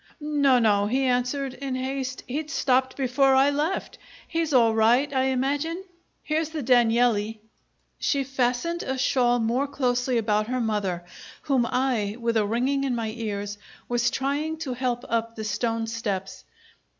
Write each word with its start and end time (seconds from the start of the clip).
"No, 0.19 0.57
no," 0.57 0.87
he 0.87 1.03
answered, 1.03 1.53
in 1.53 1.75
haste. 1.75 2.23
"He'd 2.27 2.49
stopped 2.49 2.97
before 2.97 3.35
I 3.35 3.51
left. 3.51 3.99
He's 4.27 4.51
all 4.51 4.73
right, 4.73 5.13
I 5.13 5.25
imagine. 5.25 5.83
Here's 6.23 6.49
the 6.49 6.63
Danieli." 6.63 7.37
She 7.99 8.23
fastened 8.23 8.81
a 8.81 8.97
shawl 8.97 9.37
more 9.37 9.67
closely 9.67 10.17
about 10.17 10.47
her 10.47 10.59
mother, 10.59 11.05
whom 11.43 11.67
I, 11.67 12.17
with 12.19 12.35
a 12.35 12.47
ringing 12.47 12.83
in 12.83 12.95
my 12.95 13.09
ears, 13.15 13.59
was 13.87 14.09
trying 14.09 14.57
to 14.65 14.73
help 14.73 15.05
up 15.07 15.35
the 15.35 15.43
stone 15.43 15.85
steps. 15.85 16.45